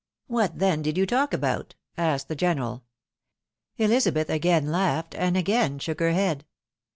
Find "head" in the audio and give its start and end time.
6.13-6.43